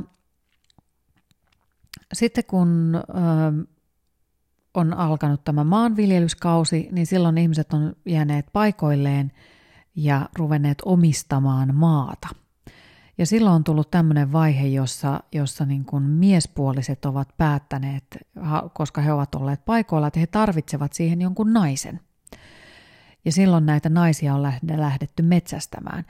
sitten 2.13 2.45
kun 2.45 2.95
ö, 2.95 3.67
on 4.75 4.95
alkanut 4.95 5.45
tämä 5.45 5.65
maanviljelyskausi, 5.65 6.89
niin 6.93 7.07
silloin 7.07 7.39
ihmiset 7.39 7.73
on 7.73 7.97
jääneet 8.07 8.47
paikoilleen 8.53 9.33
ja 9.97 10.29
ruvenneet 10.39 10.79
omistamaan 10.85 11.75
maata. 11.75 12.29
Ja 13.19 13.27
silloin 13.27 13.55
on 13.55 13.65
tullut 13.65 13.91
tämmöinen 13.91 14.33
vaihe, 14.33 14.67
jossa, 14.67 15.21
jossa 15.33 15.65
niin 15.65 15.85
kuin 15.85 16.03
miespuoliset 16.03 17.05
ovat 17.05 17.29
päättäneet, 17.37 18.05
koska 18.73 19.01
he 19.01 19.13
ovat 19.13 19.35
olleet 19.35 19.65
paikoilla, 19.65 20.07
että 20.07 20.21
he 20.21 20.27
tarvitsevat 20.27 20.93
siihen 20.93 21.21
jonkun 21.21 21.53
naisen. 21.53 22.01
Ja 23.27 23.33
silloin 23.33 23.67
näitä 23.67 23.89
naisia 23.89 24.35
on 24.35 24.43
lähdetty 24.77 25.23
metsästämään. 25.23 26.05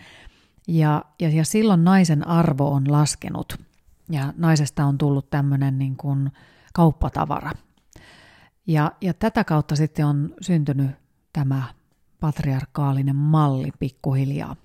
Ja, 0.68 1.04
ja, 1.20 1.28
ja 1.28 1.44
silloin 1.44 1.84
naisen 1.84 2.26
arvo 2.26 2.70
on 2.70 2.92
laskenut 2.92 3.58
ja 4.10 4.34
naisesta 4.36 4.84
on 4.84 4.98
tullut 4.98 5.30
tämmöinen 5.30 5.78
niin 5.78 5.96
kuin 5.96 6.32
kauppatavara– 6.72 7.52
ja, 8.66 8.92
ja 9.00 9.14
tätä 9.14 9.44
kautta 9.44 9.76
sitten 9.76 10.06
on 10.06 10.34
syntynyt 10.40 10.90
tämä 11.32 11.62
patriarkaalinen 12.20 13.16
malli 13.16 13.70
pikkuhiljaa. 13.78 14.56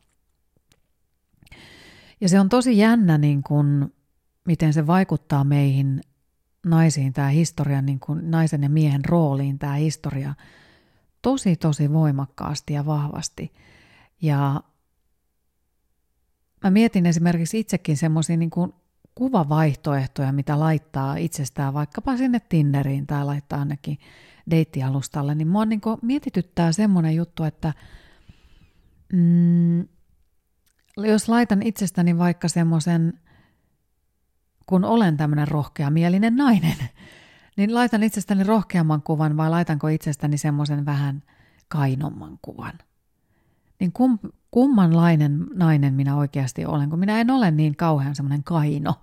Ja 2.22 2.30
se 2.30 2.40
on 2.40 2.50
tosi 2.50 2.78
jännä, 2.78 3.18
niin 3.18 3.44
kuin, 3.44 3.94
miten 4.48 4.74
se 4.74 4.88
vaikuttaa 4.88 5.44
meihin 5.44 6.02
naisiin, 6.66 7.14
tämä 7.14 7.28
historia, 7.28 7.82
niin 7.82 8.00
kuin 8.00 8.32
naisen 8.32 8.64
ja 8.64 8.70
miehen 8.70 9.06
rooliin, 9.06 9.60
tämä 9.60 9.74
historia, 9.74 10.34
tosi 11.22 11.56
tosi 11.56 11.94
voimakkaasti 11.94 12.74
ja 12.74 12.86
vahvasti. 12.86 13.54
Ja 14.22 14.64
mä 16.64 16.70
mietin 16.70 17.06
esimerkiksi 17.06 17.60
itsekin 17.60 17.98
semmoisia 17.98 18.38
niin 18.38 18.50
kuin 18.50 18.74
kuvavaihtoehtoja, 19.16 20.32
mitä 20.32 20.60
laittaa 20.60 21.16
itsestään 21.16 21.74
vaikkapa 21.74 22.18
sinne 22.18 22.40
Tinderiin 22.40 23.08
tai 23.08 23.26
laittaa 23.26 23.60
ainakin 23.60 23.98
deittialustalle, 24.52 25.36
niin 25.36 25.48
mua 25.48 25.66
niin 25.66 25.82
mietityttää 26.02 26.72
semmoinen 26.72 27.16
juttu, 27.16 27.44
että 27.44 27.74
mm, 29.14 29.88
jos 30.98 31.30
laitan 31.30 31.62
itsestäni 31.64 32.18
vaikka 32.18 32.48
semmoisen, 32.48 33.20
kun 34.66 34.86
olen 34.86 35.18
tämmöinen 35.18 35.48
rohkeamielinen 35.48 36.36
nainen, 36.36 36.78
niin 37.58 37.74
laitan 37.74 38.04
itsestäni 38.04 38.44
rohkeamman 38.44 39.02
kuvan 39.02 39.38
vai 39.38 39.50
laitanko 39.50 39.88
itsestäni 39.88 40.38
semmoisen 40.38 40.86
vähän 40.86 41.24
kainomman 41.68 42.40
kuvan? 42.42 42.74
Niin 43.80 43.92
kum, 43.92 44.20
kummanlainen 44.52 45.46
nainen 45.54 45.94
minä 45.94 46.16
oikeasti 46.16 46.66
olen, 46.66 46.90
kun 46.90 47.00
minä 47.00 47.22
en 47.22 47.32
ole 47.32 47.52
niin 47.52 47.76
kauhean 47.76 48.16
semmoinen 48.16 48.44
kaino. 48.44 49.02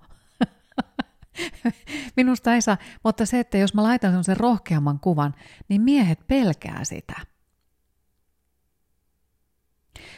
Minusta 2.17 2.53
ei 2.53 2.61
saa, 2.61 2.77
mutta 3.03 3.25
se, 3.25 3.39
että 3.39 3.57
jos 3.57 3.73
mä 3.73 3.83
laitan 3.83 4.11
semmoisen 4.11 4.37
rohkeamman 4.37 4.99
kuvan, 4.99 5.35
niin 5.69 5.81
miehet 5.81 6.27
pelkää 6.27 6.83
sitä. 6.83 7.15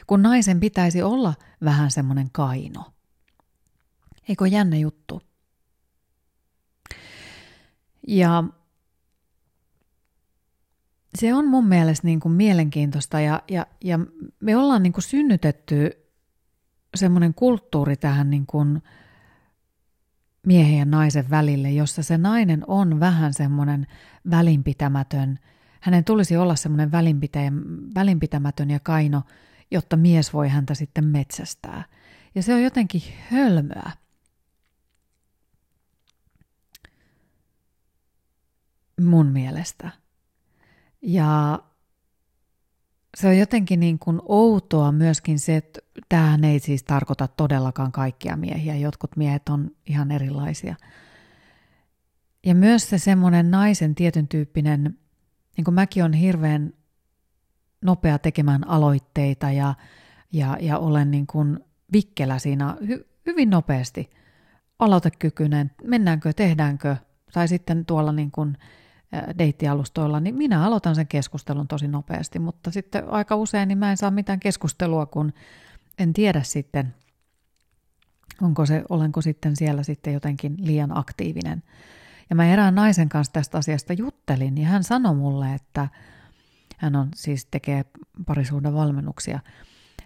Kun 0.08 0.22
naisen 0.22 0.60
pitäisi 0.60 1.04
olla 1.04 1.34
vähän 1.64 1.92
semmoinen 1.92 2.32
kaino. 2.32 2.94
Eikö 4.30 4.48
jännä 4.48 4.78
juttu? 4.78 5.31
Ja 8.08 8.44
se 11.16 11.34
on 11.34 11.48
mun 11.48 11.68
mielestä 11.68 12.08
niin 12.08 12.20
kuin 12.20 12.32
mielenkiintoista 12.32 13.20
ja, 13.20 13.42
ja, 13.50 13.66
ja 13.84 14.00
me 14.40 14.56
ollaan 14.56 14.84
niin 14.84 14.94
kuin 14.94 15.04
synnytetty 15.04 15.92
semmoinen 16.96 17.34
kulttuuri 17.34 17.98
tähän 17.98 18.30
niin 18.30 18.46
kuin 18.46 18.82
miehen 20.48 20.78
ja 20.78 20.86
naisen 20.86 21.30
välille, 21.30 21.72
jossa 21.72 22.04
se 22.04 22.18
nainen 22.18 22.64
on 22.68 23.00
vähän 23.00 23.34
semmoinen 23.34 23.88
välinpitämätön. 24.30 25.40
Hänen 25.82 26.04
tulisi 26.04 26.38
olla 26.38 26.56
semmoinen 26.56 26.92
välinpitämätön 27.96 28.70
ja 28.70 28.80
kaino, 28.80 29.22
jotta 29.72 29.98
mies 29.98 30.34
voi 30.34 30.50
häntä 30.50 30.74
sitten 30.74 31.06
metsästää. 31.06 31.84
Ja 32.36 32.44
se 32.44 32.54
on 32.54 32.64
jotenkin 32.64 33.02
hölmöä. 33.32 33.92
Mun 39.04 39.28
mielestä. 39.28 39.92
Ja 41.02 41.60
se 43.18 43.28
on 43.28 43.38
jotenkin 43.38 43.80
niin 43.80 44.00
kuin 44.00 44.22
outoa 44.26 44.92
myöskin 44.92 45.40
se, 45.40 45.56
että 45.56 45.80
tämähän 46.10 46.44
ei 46.44 46.60
siis 46.60 46.84
tarkoita 46.84 47.28
todellakaan 47.28 47.92
kaikkia 47.92 48.38
miehiä. 48.38 48.76
Jotkut 48.76 49.18
miehet 49.18 49.50
on 49.50 49.72
ihan 49.86 50.12
erilaisia. 50.12 50.76
Ja 52.46 52.56
myös 52.56 52.90
se 52.90 52.98
semmoinen 52.98 53.52
naisen 53.52 53.96
tietyn 53.96 54.28
tyyppinen, 54.28 54.98
niin 55.58 55.66
kuin 55.66 55.76
mäkin 55.76 56.04
on 56.04 56.14
hirveän 56.14 56.74
nopea 57.82 58.20
tekemään 58.20 58.68
aloitteita 58.68 59.52
ja, 59.52 59.76
ja, 60.32 60.58
ja 60.60 60.78
olen 60.78 61.12
niin 61.12 61.28
kuin 61.28 61.60
vikkelä 61.94 62.40
siinä 62.40 62.78
hy, 62.88 63.08
hyvin 63.26 63.50
nopeasti. 63.50 64.10
Aloitekykyinen, 64.80 65.72
mennäänkö, 65.84 66.34
tehdäänkö, 66.34 66.96
tai 67.34 67.48
sitten 67.48 67.86
tuolla 67.86 68.12
niin 68.12 68.32
kuin 68.32 68.58
deittialustoilla, 69.38 70.20
niin 70.20 70.36
minä 70.36 70.66
aloitan 70.66 70.96
sen 70.96 71.08
keskustelun 71.08 71.68
tosi 71.68 71.88
nopeasti, 71.88 72.40
mutta 72.40 72.72
sitten 72.72 73.10
aika 73.10 73.36
usein 73.36 73.68
niin 73.68 73.78
mä 73.78 73.92
en 73.92 73.98
saa 73.98 74.12
mitään 74.12 74.40
keskustelua, 74.40 75.06
kun 75.06 75.34
en 76.00 76.14
tiedä 76.14 76.44
sitten, 76.44 76.94
onko 78.42 78.66
se, 78.66 78.84
olenko 78.90 79.22
sitten 79.22 79.56
siellä 79.56 79.84
sitten 79.84 80.14
jotenkin 80.14 80.56
liian 80.60 80.98
aktiivinen. 80.98 81.64
Ja 82.30 82.36
mä 82.36 82.54
erään 82.54 82.76
naisen 82.76 83.10
kanssa 83.10 83.34
tästä 83.34 83.58
asiasta 83.58 83.94
juttelin, 83.94 84.58
ja 84.58 84.68
hän 84.68 84.84
sanoi 84.84 85.16
mulle, 85.16 85.54
että 85.54 85.88
hän 86.78 86.96
on 86.96 87.10
siis 87.16 87.46
tekee 87.46 87.86
parisuuden 88.26 88.74
valmennuksia, 88.74 89.40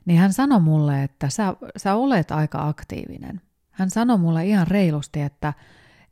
niin 0.06 0.20
hän 0.20 0.34
sanoi 0.34 0.60
mulle, 0.60 1.04
että 1.04 1.30
sä, 1.30 1.56
sä 1.78 1.96
olet 1.96 2.32
aika 2.32 2.68
aktiivinen. 2.68 3.42
Hän 3.72 3.90
sanoi 3.90 4.18
mulle 4.18 4.46
ihan 4.46 4.68
reilusti, 4.68 5.22
että 5.22 5.54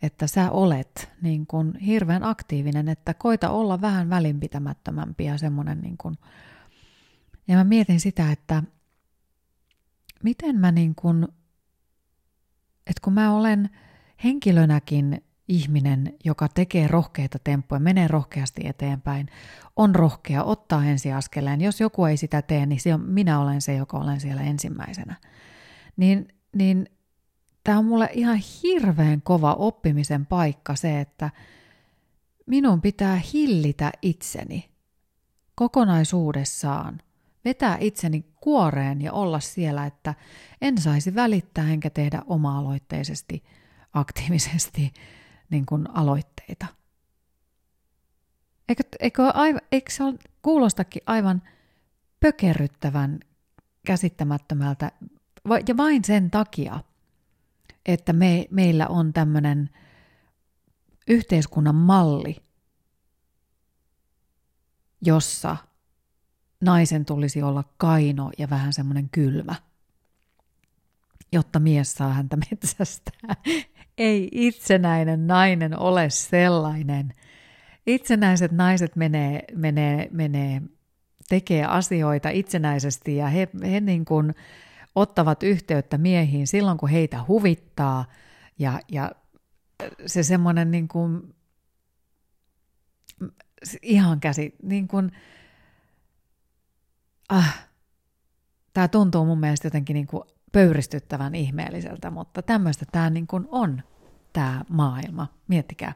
että 0.04 0.28
sä 0.28 0.52
olet 0.52 1.12
niin 1.22 1.48
kuin 1.48 1.80
hirveän 1.80 2.24
aktiivinen, 2.24 2.90
että 2.90 3.14
koita 3.14 3.50
olla 3.50 3.82
vähän 3.82 4.10
välinpitämättömämpi 4.10 5.26
ja 5.26 5.38
semmoinen 5.38 5.82
niin 5.82 5.98
kuin, 5.98 6.18
ja 7.48 7.58
mä 7.58 7.64
mietin 7.64 8.00
sitä, 8.00 8.32
että 8.32 8.64
miten 10.24 10.60
mä 10.60 10.72
niin 10.72 10.96
kuin, 10.96 11.28
että 12.88 13.02
kun 13.02 13.14
mä 13.14 13.34
olen 13.34 13.70
henkilönäkin 14.24 15.24
ihminen, 15.48 16.14
joka 16.26 16.48
tekee 16.48 16.88
rohkeita 16.88 17.40
temppuja, 17.44 17.80
menee 17.80 18.08
rohkeasti 18.08 18.62
eteenpäin, 18.66 19.28
on 19.76 19.96
rohkea, 19.96 20.44
ottaa 20.44 20.86
ensiaskeleen. 20.86 21.62
Jos 21.62 21.82
joku 21.82 22.06
ei 22.06 22.18
sitä 22.18 22.42
tee, 22.42 22.66
niin 22.66 22.80
se 22.80 22.94
on, 22.94 23.02
minä 23.02 23.40
olen 23.40 23.62
se, 23.62 23.76
joka 23.76 23.98
olen 23.98 24.20
siellä 24.20 24.42
ensimmäisenä. 24.42 25.16
Niin, 25.98 26.28
niin 26.56 26.90
tämä 27.64 27.78
on 27.78 27.86
mulle 27.86 28.10
ihan 28.14 28.38
hirveän 28.64 29.22
kova 29.22 29.54
oppimisen 29.54 30.26
paikka 30.26 30.76
se, 30.76 31.00
että 31.00 31.30
minun 32.46 32.82
pitää 32.82 33.22
hillitä 33.34 33.92
itseni 34.02 34.70
kokonaisuudessaan, 35.56 37.02
vetää 37.46 37.78
itseni 37.80 38.26
kuoreen 38.42 39.02
ja 39.02 39.14
olla 39.14 39.40
siellä, 39.40 39.86
että 39.86 40.14
en 40.62 40.78
saisi 40.78 41.16
välittää 41.16 41.70
enkä 41.70 41.90
tehdä 41.90 42.22
oma-aloitteisesti, 42.28 43.44
aktiivisesti 43.94 44.94
niin 45.50 45.66
kuin 45.66 45.90
aloitteita. 45.90 46.66
Eikö, 48.70 48.84
eikö, 49.00 49.24
aiva, 49.30 49.60
eikö 49.72 49.92
se 49.92 50.04
ole, 50.04 50.16
kuulostakin 50.42 51.02
aivan 51.06 51.42
pökerryttävän 52.20 53.20
käsittämättömältä, 53.86 54.92
ja 55.68 55.78
vain 55.78 56.04
sen 56.04 56.32
takia– 56.32 56.80
että 57.86 58.14
me, 58.14 58.46
meillä 58.52 58.88
on 58.88 59.14
tämmöinen 59.14 59.70
yhteiskunnan 61.08 61.76
malli, 61.76 62.36
jossa 65.02 65.58
naisen 66.62 67.06
tulisi 67.06 67.42
olla 67.42 67.64
kaino 67.78 68.32
ja 68.38 68.50
vähän 68.50 68.74
semmoinen 68.74 69.10
kylmä, 69.10 69.56
jotta 71.32 71.60
mies 71.60 71.94
saa 71.94 72.14
häntä 72.14 72.38
metsästää. 72.52 73.36
Ei 73.98 74.30
itsenäinen 74.32 75.28
nainen 75.28 75.80
ole 75.80 76.10
sellainen. 76.10 77.14
Itsenäiset 77.88 78.52
naiset 78.52 78.96
menee, 78.96 79.44
menee, 79.56 80.08
menee 80.12 80.62
tekee 81.30 81.66
asioita 81.66 82.30
itsenäisesti 82.30 83.16
ja 83.16 83.28
he, 83.28 83.48
he 83.72 83.80
niin 83.80 84.06
kuin, 84.06 84.36
ottavat 84.96 85.44
yhteyttä 85.44 85.98
miehiin 85.98 86.48
silloin, 86.48 86.78
kun 86.78 86.90
heitä 86.90 87.26
huvittaa 87.28 88.06
ja, 88.60 88.80
ja 88.92 89.12
se 90.06 90.24
semmoinen 90.24 90.72
niin 90.72 90.88
kuin, 90.88 91.36
ihan 93.82 94.20
käsi, 94.20 94.56
niin 94.64 94.88
kuin, 94.88 95.12
ah, 97.30 97.68
tämä 98.74 98.88
tuntuu 98.88 99.26
mun 99.26 99.40
mielestä 99.40 99.68
jotenkin 99.68 99.94
niin 99.94 100.08
kuin 100.08 100.24
pöyristyttävän 100.52 101.36
ihmeelliseltä, 101.36 102.12
mutta 102.12 102.42
tämmöistä 102.42 102.86
tämä 102.92 103.10
niin 103.10 103.28
kuin 103.28 103.48
on, 103.52 103.84
tämä 104.34 104.62
maailma. 104.70 105.28
Miettikää. 105.48 105.94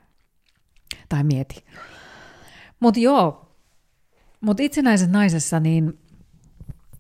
Tai 1.09 1.23
mieti. 1.23 1.65
Mutta 2.79 2.99
joo, 2.99 3.55
mutta 4.41 4.63
itsenäisessä 4.63 5.11
naisessa 5.11 5.59
niin 5.59 5.99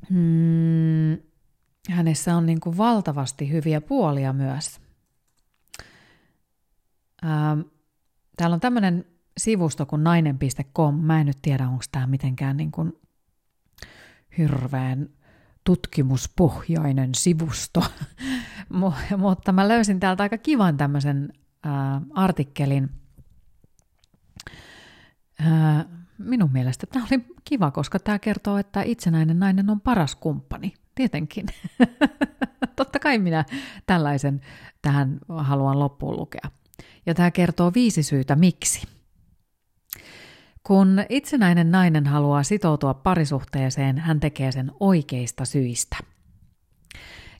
hmm, 0.09 1.26
hänessä 1.89 2.35
on 2.35 2.45
niin 2.45 2.59
kuin 2.59 2.77
valtavasti 2.77 3.51
hyviä 3.51 3.81
puolia 3.81 4.33
myös. 4.33 4.81
Ähm, 7.25 7.59
täällä 8.37 8.53
on 8.53 8.59
tämmöinen 8.59 9.05
sivusto 9.37 9.85
kuin 9.85 10.03
nainen.com. 10.03 10.95
Mä 10.95 11.19
en 11.19 11.25
nyt 11.25 11.37
tiedä, 11.41 11.67
onko 11.67 11.83
tämä 11.91 12.07
mitenkään 12.07 12.57
niin 12.57 12.71
kuin 12.71 12.93
hirveän 14.37 15.09
tutkimuspohjainen 15.63 17.15
sivusto, 17.15 17.83
mutta 19.17 19.51
mä 19.51 19.67
löysin 19.67 19.99
täältä 19.99 20.23
aika 20.23 20.37
kivan 20.37 20.77
tämmöisen 20.77 21.33
äh, 21.65 21.71
artikkelin. 22.13 22.89
Äh, 25.41 25.85
minun 26.17 26.51
mielestä 26.51 26.87
tämä 26.87 27.05
oli 27.11 27.25
kiva, 27.43 27.71
koska 27.71 27.99
tämä 27.99 28.19
kertoo, 28.19 28.57
että 28.57 28.81
itsenäinen 28.81 29.39
nainen 29.39 29.69
on 29.69 29.81
paras 29.81 30.15
kumppani– 30.15 30.73
Tietenkin. 30.97 31.45
Totta 32.75 32.99
kai 32.99 33.19
minä 33.19 33.45
tällaisen 33.85 34.41
tähän 34.81 35.17
haluan 35.27 35.79
loppuun 35.79 36.17
lukea. 36.17 36.49
Ja 37.05 37.13
tämä 37.13 37.31
kertoo 37.31 37.71
viisi 37.73 38.03
syytä 38.03 38.35
miksi. 38.35 38.87
Kun 40.63 41.05
itsenäinen 41.09 41.71
nainen 41.71 42.07
haluaa 42.07 42.43
sitoutua 42.43 42.93
parisuhteeseen, 42.93 43.97
hän 43.97 44.19
tekee 44.19 44.51
sen 44.51 44.71
oikeista 44.79 45.45
syistä. 45.45 45.97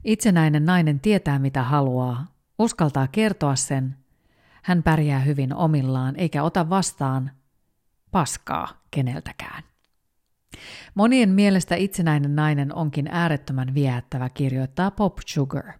Itsenäinen 0.03 0.65
nainen 0.65 0.99
tietää 0.99 1.39
mitä 1.39 1.63
haluaa, 1.63 2.25
uskaltaa 2.59 3.07
kertoa 3.07 3.55
sen, 3.55 3.97
hän 4.63 4.83
pärjää 4.83 5.19
hyvin 5.19 5.55
omillaan 5.55 6.15
eikä 6.15 6.43
ota 6.43 6.69
vastaan 6.69 7.31
paskaa 8.11 8.67
keneltäkään. 8.91 9.63
Monien 10.95 11.29
mielestä 11.29 11.75
itsenäinen 11.75 12.35
nainen 12.35 12.73
onkin 12.73 13.07
äärettömän 13.11 13.73
viehättävä, 13.73 14.29
kirjoittaa 14.29 14.91
Pop 14.91 15.17
Sugar. 15.25 15.73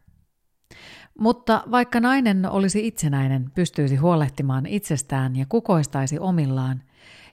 Mutta 1.20 1.64
vaikka 1.72 2.00
nainen 2.00 2.50
olisi 2.52 2.88
itsenäinen, 2.88 3.52
pystyisi 3.56 3.96
huolehtimaan 3.96 4.66
itsestään 4.66 5.36
ja 5.36 5.46
kukoistaisi 5.50 6.20
omillaan, 6.20 6.84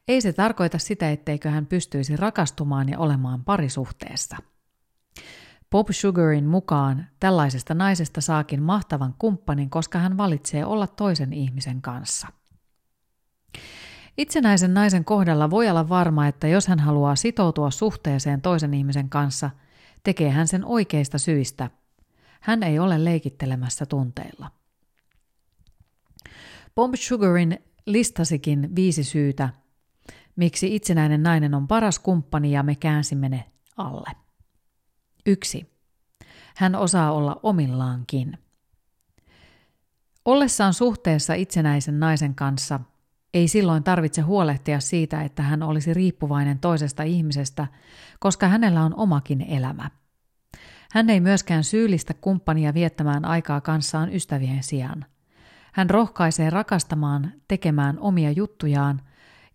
ei 0.08 0.20
se 0.20 0.32
tarkoita 0.32 0.78
sitä, 0.78 1.10
etteikö 1.10 1.50
hän 1.50 1.66
pystyisi 1.66 2.16
rakastumaan 2.16 2.88
ja 2.88 2.98
olemaan 2.98 3.44
parisuhteessa. 3.44 4.36
Pop 5.70 5.88
Sugarin 5.90 6.46
mukaan 6.46 7.06
tällaisesta 7.20 7.74
naisesta 7.74 8.20
saakin 8.20 8.62
mahtavan 8.62 9.14
kumppanin, 9.18 9.70
koska 9.70 9.98
hän 9.98 10.16
valitsee 10.16 10.64
olla 10.64 10.86
toisen 10.86 11.32
ihmisen 11.32 11.82
kanssa. 11.82 12.28
Itsenäisen 14.18 14.74
naisen 14.74 15.04
kohdalla 15.04 15.50
voi 15.50 15.70
olla 15.70 15.88
varma, 15.88 16.26
että 16.26 16.48
jos 16.48 16.66
hän 16.68 16.78
haluaa 16.78 17.16
sitoutua 17.16 17.70
suhteeseen 17.70 18.40
toisen 18.40 18.74
ihmisen 18.74 19.08
kanssa, 19.08 19.50
tekee 20.02 20.30
hän 20.30 20.48
sen 20.48 20.64
oikeista 20.64 21.18
syistä. 21.18 21.70
Hän 22.40 22.62
ei 22.62 22.78
ole 22.78 23.04
leikittelemässä 23.04 23.86
tunteilla. 23.86 24.50
Bomb 26.74 26.94
Sugarin 26.94 27.58
listasikin 27.86 28.76
viisi 28.76 29.04
syytä, 29.04 29.48
miksi 30.36 30.74
itsenäinen 30.74 31.22
nainen 31.22 31.54
on 31.54 31.68
paras 31.68 31.98
kumppani 31.98 32.52
ja 32.52 32.62
me 32.62 32.74
käänsimme 32.74 33.28
ne 33.28 33.44
alle. 33.76 34.10
Yksi. 35.26 35.74
Hän 36.56 36.74
osaa 36.74 37.12
olla 37.12 37.40
omillaankin. 37.42 38.38
Ollessaan 40.24 40.74
suhteessa 40.74 41.34
itsenäisen 41.34 42.00
naisen 42.00 42.34
kanssa– 42.34 42.80
ei 43.34 43.48
silloin 43.48 43.82
tarvitse 43.82 44.22
huolehtia 44.22 44.80
siitä, 44.80 45.22
että 45.22 45.42
hän 45.42 45.62
olisi 45.62 45.94
riippuvainen 45.94 46.58
toisesta 46.58 47.02
ihmisestä, 47.02 47.66
koska 48.20 48.48
hänellä 48.48 48.82
on 48.82 48.94
omakin 48.94 49.40
elämä. 49.40 49.90
Hän 50.92 51.10
ei 51.10 51.20
myöskään 51.20 51.64
syyllistä 51.64 52.14
kumppania 52.14 52.74
viettämään 52.74 53.24
aikaa 53.24 53.60
kanssaan 53.60 54.14
ystävien 54.14 54.62
sijaan. 54.62 55.04
Hän 55.72 55.90
rohkaisee 55.90 56.50
rakastamaan, 56.50 57.32
tekemään 57.48 57.98
omia 57.98 58.30
juttujaan 58.30 59.00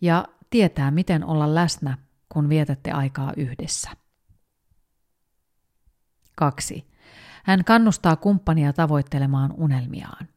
ja 0.01 0.25
tietää, 0.49 0.91
miten 0.91 1.25
olla 1.25 1.55
läsnä, 1.55 1.97
kun 2.29 2.49
vietätte 2.49 2.91
aikaa 2.91 3.33
yhdessä. 3.37 3.89
2. 6.35 6.87
Hän 7.43 7.63
kannustaa 7.63 8.15
kumppania 8.15 8.73
tavoittelemaan 8.73 9.53
unelmiaan. 9.57 10.27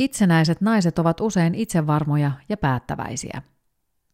Itsenäiset 0.00 0.60
naiset 0.60 0.98
ovat 0.98 1.20
usein 1.20 1.54
itsevarmoja 1.54 2.32
ja 2.48 2.56
päättäväisiä. 2.56 3.42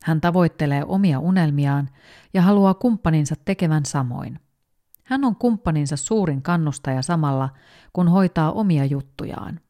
Hän 0.04 0.20
tavoittelee 0.20 0.84
omia 0.84 1.20
unelmiaan 1.20 1.88
ja 2.34 2.42
haluaa 2.42 2.74
kumppaninsa 2.74 3.34
tekevän 3.44 3.86
samoin. 3.86 4.40
Hän 5.04 5.24
on 5.24 5.36
kumppaninsa 5.36 5.96
suurin 5.96 6.42
kannustaja 6.42 7.02
samalla, 7.02 7.48
kun 7.92 8.08
hoitaa 8.08 8.52
omia 8.52 8.84
juttujaan. 8.84 9.60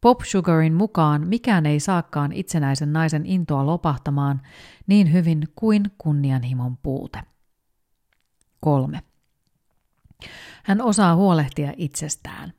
Pop 0.00 0.20
Sugarin 0.20 0.74
mukaan 0.74 1.26
mikään 1.26 1.66
ei 1.66 1.80
saakaan 1.80 2.32
itsenäisen 2.32 2.92
naisen 2.92 3.26
intoa 3.26 3.66
lopahtamaan 3.66 4.42
niin 4.86 5.12
hyvin 5.12 5.48
kuin 5.56 5.82
kunnianhimon 5.98 6.76
puute. 6.76 7.22
3. 8.60 9.00
Hän 10.64 10.80
osaa 10.80 11.16
huolehtia 11.16 11.72
itsestään. 11.76 12.52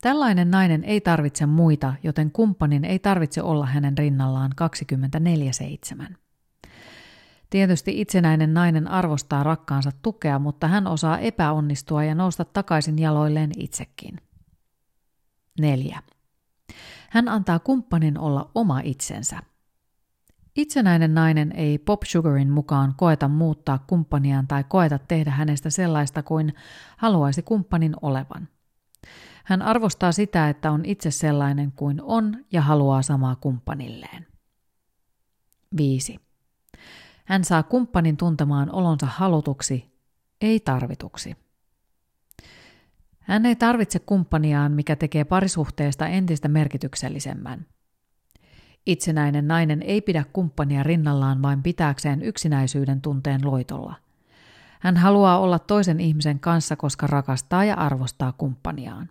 Tällainen 0.00 0.50
nainen 0.50 0.84
ei 0.84 1.00
tarvitse 1.00 1.46
muita, 1.46 1.94
joten 2.02 2.30
kumppanin 2.30 2.84
ei 2.84 2.98
tarvitse 2.98 3.42
olla 3.42 3.66
hänen 3.66 3.98
rinnallaan 3.98 4.52
24-7. 6.10 6.14
Tietysti 7.50 8.00
itsenäinen 8.00 8.54
nainen 8.54 8.88
arvostaa 8.88 9.42
rakkaansa 9.42 9.90
tukea, 10.02 10.38
mutta 10.38 10.68
hän 10.68 10.86
osaa 10.86 11.18
epäonnistua 11.18 12.04
ja 12.04 12.14
nousta 12.14 12.44
takaisin 12.44 12.98
jaloilleen 12.98 13.50
itsekin. 13.56 14.20
4. 15.60 16.02
Hän 17.10 17.28
antaa 17.28 17.58
kumppanin 17.58 18.18
olla 18.18 18.50
oma 18.54 18.80
itsensä. 18.80 19.38
Itsenäinen 20.56 21.14
nainen 21.14 21.52
ei 21.52 21.78
Pop 21.78 22.02
Sugarin 22.02 22.50
mukaan 22.50 22.94
koeta 22.96 23.28
muuttaa 23.28 23.84
kumppaniaan 23.86 24.46
tai 24.46 24.64
koeta 24.68 24.98
tehdä 24.98 25.30
hänestä 25.30 25.70
sellaista 25.70 26.22
kuin 26.22 26.54
haluaisi 26.96 27.42
kumppanin 27.42 27.94
olevan– 28.02 28.48
hän 29.48 29.62
arvostaa 29.62 30.12
sitä, 30.12 30.48
että 30.48 30.70
on 30.70 30.84
itse 30.84 31.10
sellainen 31.10 31.72
kuin 31.72 32.02
on 32.02 32.44
ja 32.52 32.62
haluaa 32.62 33.02
samaa 33.02 33.36
kumppanilleen. 33.36 34.26
5. 35.76 36.20
Hän 37.24 37.44
saa 37.44 37.62
kumppanin 37.62 38.16
tuntemaan 38.16 38.70
olonsa 38.70 39.06
halutuksi, 39.06 39.92
ei 40.40 40.60
tarvituksi. 40.60 41.36
Hän 43.20 43.46
ei 43.46 43.56
tarvitse 43.56 43.98
kumppaniaan, 43.98 44.72
mikä 44.72 44.96
tekee 44.96 45.24
parisuhteesta 45.24 46.06
entistä 46.06 46.48
merkityksellisemmän. 46.48 47.66
Itsenäinen 48.86 49.48
nainen 49.48 49.82
ei 49.82 50.00
pidä 50.00 50.24
kumppania 50.32 50.82
rinnallaan 50.82 51.42
vain 51.42 51.62
pitääkseen 51.62 52.22
yksinäisyyden 52.22 53.00
tunteen 53.00 53.40
loitolla. 53.44 53.94
Hän 54.80 54.96
haluaa 54.96 55.38
olla 55.38 55.58
toisen 55.58 56.00
ihmisen 56.00 56.40
kanssa, 56.40 56.76
koska 56.76 57.06
rakastaa 57.06 57.64
ja 57.64 57.74
arvostaa 57.74 58.32
kumppaniaan. 58.32 59.08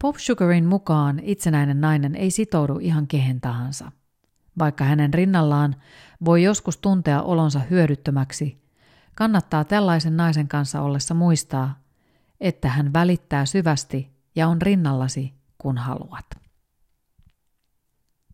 Pop 0.00 0.16
Sugarin 0.16 0.66
mukaan 0.66 1.20
itsenäinen 1.22 1.80
nainen 1.80 2.14
ei 2.14 2.30
sitoudu 2.30 2.78
ihan 2.78 3.06
kehen 3.06 3.40
tahansa. 3.40 3.92
Vaikka 4.58 4.84
hänen 4.84 5.14
rinnallaan 5.14 5.76
voi 6.24 6.42
joskus 6.42 6.76
tuntea 6.76 7.22
olonsa 7.22 7.58
hyödyttömäksi, 7.58 8.64
kannattaa 9.14 9.64
tällaisen 9.64 10.16
naisen 10.16 10.48
kanssa 10.48 10.82
ollessa 10.82 11.14
muistaa, 11.14 11.82
että 12.40 12.68
hän 12.68 12.92
välittää 12.92 13.46
syvästi 13.46 14.10
ja 14.34 14.48
on 14.48 14.62
rinnallasi, 14.62 15.34
kun 15.58 15.78
haluat. 15.78 16.26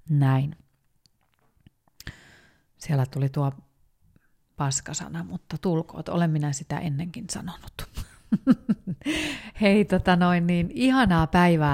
Näin. 0.08 0.56
Siellä 2.78 3.06
tuli 3.06 3.28
tuo 3.28 3.52
paskasana, 4.56 5.24
mutta 5.24 5.58
tulkoot, 5.58 6.08
olen 6.08 6.30
minä 6.30 6.52
sitä 6.52 6.78
ennenkin 6.78 7.24
sanonut. 7.30 8.06
Hei, 9.60 9.84
tota 9.84 10.16
noin, 10.16 10.46
niin 10.46 10.70
ihanaa 10.74 11.26
päivää 11.26 11.68